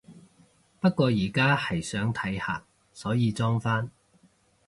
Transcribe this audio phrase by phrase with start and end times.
[0.79, 3.91] 不過而家係想睇下，所以裝返